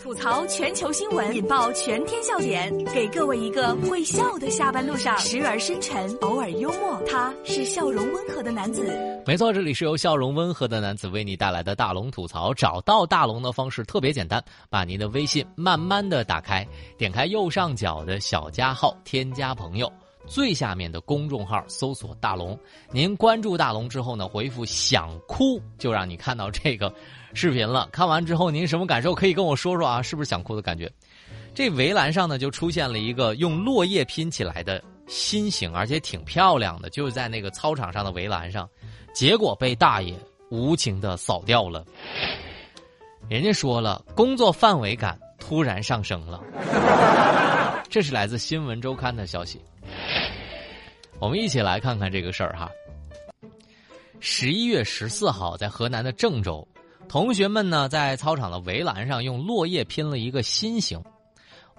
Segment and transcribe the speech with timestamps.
[0.00, 7.02] 吐槽全球新闻，引爆全天笑点，给各位一个会笑的下班路上，时而深沉，偶尔幽默。
[7.04, 8.86] 他是笑容温和的男子。
[9.26, 12.54] 没错，这里是由笑容温和的男子为你带来的大龙吐槽。
[12.54, 16.64] 找到大龙的方式特别简单，把您的微信慢慢的打开，
[16.96, 19.92] 点开右上角的小加号，添加朋友。
[20.28, 22.58] 最下面的公众号搜索“大龙”，
[22.92, 26.92] 您关注大龙之后呢，回复“想哭”就让你看到这个
[27.34, 27.88] 视频了。
[27.90, 29.14] 看完之后您什么感受？
[29.14, 30.90] 可以跟我说说啊，是不是想哭的感觉？
[31.54, 38.68] 这围栏上呢就出现了一个用落叶拼起来的心形，而且挺漂亮的，就是在那个操场上的围栏上，
[39.12, 40.14] 结果被大爷
[40.50, 41.84] 无情的扫掉了。
[43.28, 46.40] 人家说了，工作范围感突然上升了。
[47.90, 49.60] 这是来自《新闻周刊》的消息。
[51.20, 52.70] 我们一起来看看这个事儿哈。
[54.20, 56.66] 十一月十四号，在河南的郑州，
[57.08, 61.02] 同学们呢在操场的围栏上用落叶拼了一个心形。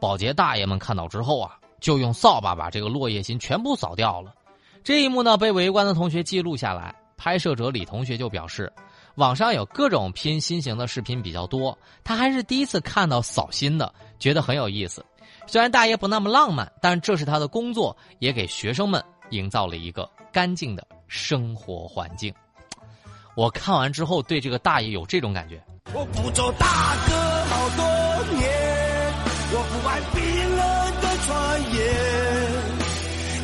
[0.00, 4.34] 保洁大爷们看到之后啊，就用扫把把这个落叶心全部扫掉了。
[4.82, 6.94] 这一幕呢被围观的同学记录下来。
[7.16, 8.72] 拍摄者李同学就表示，
[9.16, 15.04] 网上有各种拼心形的视频比较多，他还是第一次看到扫心的，觉得很有意思。
[15.48, 22.34] 虽然大爷不那么浪漫，但这是他的工作，也给学生们营造了一个干净的生活环境。
[23.34, 25.62] 我看完之后，对这个大爷有这种感觉。
[25.94, 27.14] 我不做大哥
[27.50, 27.84] 好多
[28.34, 28.48] 年，
[29.52, 30.20] 我不爱冰
[30.56, 30.60] 冷
[31.00, 31.28] 的传
[31.74, 31.76] 言，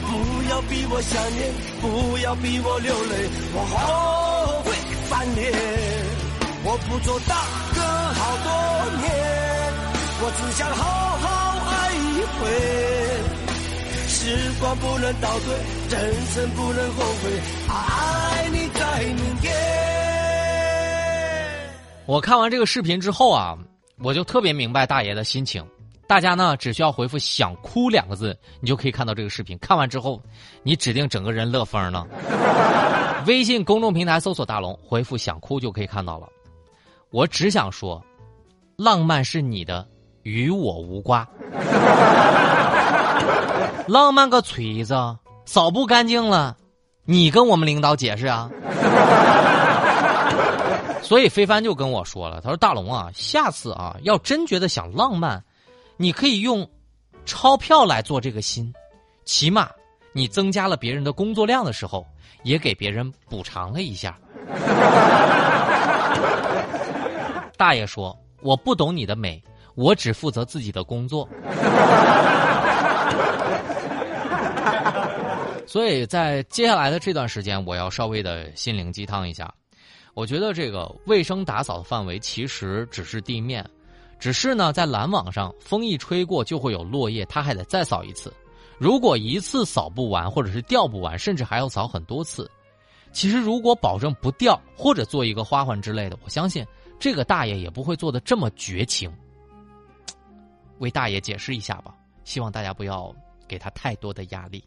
[0.02, 0.12] 不
[0.50, 4.72] 要逼我想念，不要逼我流泪，我后悔
[5.08, 5.42] 翻脸。
[6.66, 7.34] 我不做大
[7.74, 7.80] 哥
[8.14, 8.48] 好多
[9.00, 9.04] 年，
[10.20, 10.82] 我只想好
[11.18, 11.26] 好
[11.70, 12.04] 爱一。
[12.34, 12.42] 回，
[14.24, 15.54] 时光不能倒退，
[15.90, 17.30] 人生不能后悔，
[17.68, 19.52] 爱你在明天。
[22.06, 23.54] 我看完这个视频之后啊，
[23.98, 25.62] 我就特别明白大爷的心情。
[26.06, 29.58] 大家呢只需要回复“想哭”两个字，你就可以看到这个视频。
[29.58, 30.18] 看完之后，
[30.62, 32.06] 你指定整个人乐疯了。
[33.28, 36.26] 微信公众平台搜索“大龙”，回复“想哭”就可以看到了。
[37.10, 38.02] 我只想说，
[38.78, 39.86] 浪漫是你的。
[40.22, 41.22] 与我无关，
[43.88, 44.94] 浪漫个锤子，
[45.44, 46.56] 扫不干净了，
[47.04, 48.50] 你跟我们领导解释啊。
[51.02, 55.44] 所以非凡就跟我说了，他说：“大龙啊，下次啊，要真觉得想浪漫，
[55.98, 56.66] 你可以用
[57.26, 58.72] 钞票来做这个心，
[59.24, 59.68] 起码
[60.12, 62.06] 你增加了别人的工作量的时候，
[62.42, 64.18] 也给别人补偿了一下。
[67.58, 69.42] ”大爷说：“我不懂你的美。”
[69.76, 71.28] 我只负责自己的工作，
[75.66, 79.52] 所以在接下来的这段时间，我要稍微的心灵鸡汤一下。
[80.14, 83.68] 我觉得这个卫生打扫的范围其实只是地面，
[84.18, 88.32] 只是呢，在拦网上风一吹过就会有落叶，它还得再扫一次。
[88.78, 92.48] 如果一次扫不完，或者是掉不完，甚至还要扫很多次。
[93.10, 96.64] 其实如果保证不掉，或者做一个花环之类的，我相信
[97.00, 99.12] 这个大爷也不会做的这么绝情。
[100.78, 101.94] 为大爷解释一下吧，
[102.24, 103.14] 希望大家不要
[103.46, 104.64] 给他太多的压力。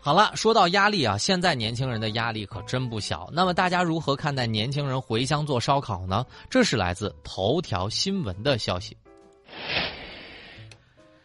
[0.00, 3.26] 好了，说到压力啊，现在年轻人的压力可真不小。
[3.32, 6.26] 那么大家如何看待年轻人回乡做烧烤呢？
[6.50, 8.94] 这是来自头条新闻的消息。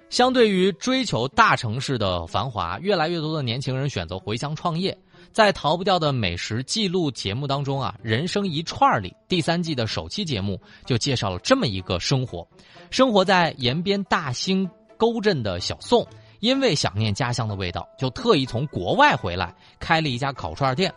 [0.10, 4.98] 相对于追求大城市的繁华，越来越多的年轻人选择回乡创业。
[5.32, 12.48] 在逃不掉的美食记录节目当中啊，《人生一串》里第三季的首期节目就介绍了这么一个生活：
[12.90, 16.06] 生活在延边大兴沟镇的小宋，
[16.40, 20.94] 因为想念家乡的味道，就特意从国外回来开了一家烤串店。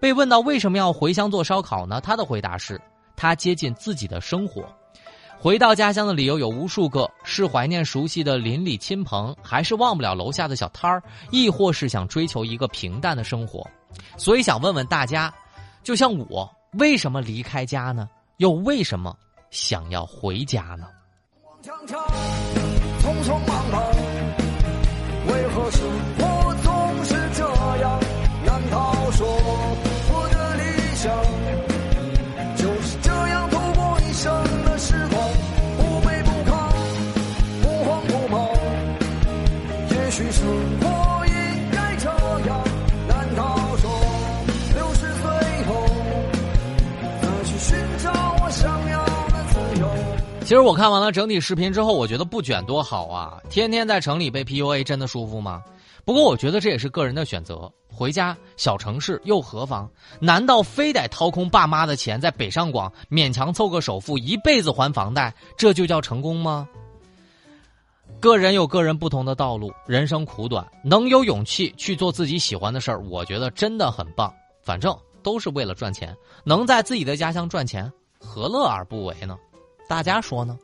[0.00, 2.00] 被问到为什么要回乡做烧烤呢？
[2.00, 2.80] 他的回答是：
[3.16, 4.64] 他接近自己的生活。
[5.42, 13.68] 回到家乡的理由有无数个：是怀念熟悉的邻里亲朋，还是忘不了楼下的小摊儿，亦或是想追求一个平淡的生活。
[14.16, 15.34] 所以想问问大家，
[15.82, 18.08] 就像我，为什么离开家呢？
[18.36, 19.16] 又为什么
[19.50, 20.86] 想要回家呢？
[21.64, 21.74] 匆
[23.24, 23.82] 匆忙忙，
[25.26, 25.82] 为何生
[50.52, 53.40] 其实我看完了整体视频之后，我觉得不卷多好啊！
[53.48, 55.62] 天天在城里被 PUA 真的舒服吗？
[56.04, 57.72] 不过我觉得这也是个人的选择。
[57.88, 59.90] 回家小城市又何妨？
[60.20, 66.68] 难道非得掏空爸妈的钱在北上广勉强凑个首付，一辈子还房贷，这就叫成功吗？
[68.20, 74.30] 个人有个人不同的道路，人生苦短，能有勇气去做自己喜欢的事儿，我觉得真的很棒。
[74.62, 76.14] 反正都是为了赚钱，
[76.44, 79.34] 能在自己的家乡赚钱，何乐而不为呢？
[79.88, 80.58] 大家说呢？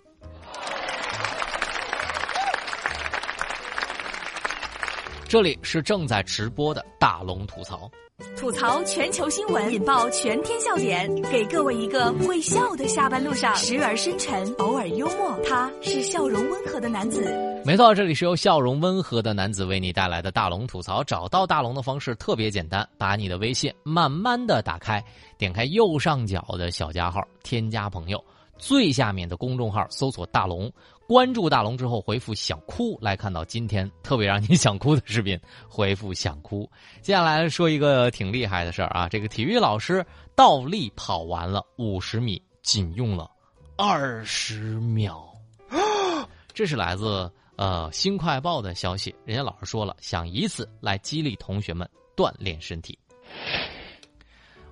[5.29, 7.91] 这里是正在直播的大龙吐槽，
[8.35, 17.23] 吐槽全球新闻，引爆全天笑点，给各位一个会笑的下班路上，时而深沉，偶尔幽默，他是笑容温和的男子。
[17.63, 21.05] 没错，这里是由笑容温和的男子为你带来的大龙吐槽。
[21.05, 25.05] 找到大龙的方式特别简单，把你的微信慢慢的打开，
[25.37, 28.25] 点开右上角的小加号，添加朋友，
[28.59, 30.71] 最下面的公众号搜索大龙。
[31.07, 35.41] 关注大龙之后，回复“想哭”来看到今天特别让你想哭的视频。
[35.67, 36.69] 回复“想哭”，
[37.01, 39.09] 接下来说一个挺厉害的事儿啊！
[39.09, 43.31] 这个体育老师倒立跑完了五十米，仅用了
[43.79, 45.27] 二十秒。
[46.53, 52.99] 这是来自呃《新快报》的消息，人家老师说了，想以此来激励同学们锻炼身体。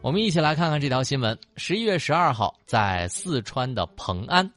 [0.07, 4.49] 我们一起来看看这条新闻：十一月十二号，在四川的蓬安。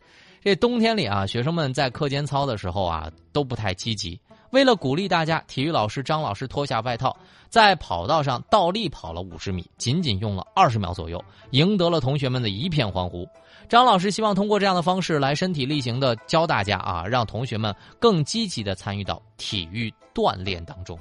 [0.43, 4.21] 这冬天里啊，学生们在课间操的时候啊都不太积极。
[4.51, 7.17] 为了鼓励大家，体育老师张老师脱下外套，
[7.49, 11.19] 在跑道上倒立跑了五十米，仅仅用了二十秒左右，
[11.49, 13.27] 赢得了同学们的一片欢呼。
[13.67, 20.95] 张老师希望通过这样的方式来身体力行的教大家啊，让同学们更积极的参与到体育锻炼当中。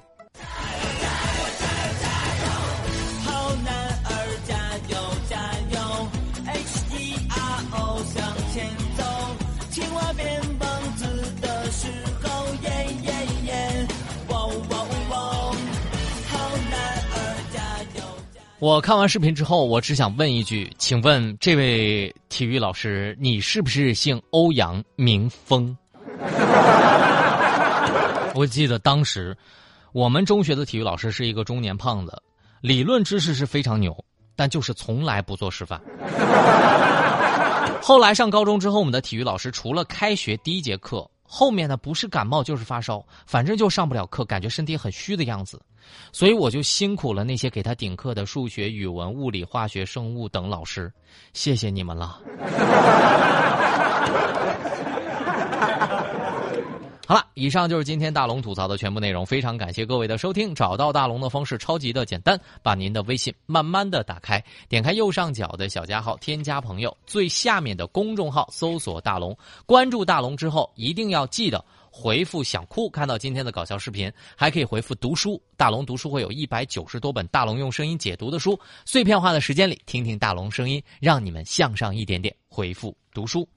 [18.61, 25.77] 我看完视频之后，我只想问一句，请问这位体育老师，你是不是姓欧阳明峰？
[28.35, 29.37] 我记得当时
[29.93, 32.21] 我们中学的体育老师是一个中年胖子，
[32.61, 33.97] 理论知识是非常牛，
[34.35, 35.81] 但就是从来不做示范。
[37.89, 41.11] 后来上高中之后，我们的体育老师除了开学第一节课。
[41.23, 45.59] 后面呢，不是感冒就是发烧，反正就上不了课，感觉身体很虚的样子，
[46.13, 50.93] 所以我就辛苦了那些给他顶课的数学、语文、物理、化学、生物等老师，
[51.33, 52.21] 谢谢你们了。
[57.39, 59.25] 以上就是今天大龙吐槽的全部内容。
[59.25, 60.53] 非常感谢各位的收听。
[60.53, 75.41] 找到大龙的方式超级的简单，把您的微信慢慢的打开，点开右上角的小加号，添加朋友，最下面的公众号搜索大龙，关注大龙之后，一定要记得回复想哭，看到今天的搞笑视频，还可以回复读书。
[75.57, 82.35] 大龙读书会有一百九十多本大龙用声音解读的书，碎片化的时间里听听大龙声音，让你们向上一点点。
[82.49, 83.49] 回复读书。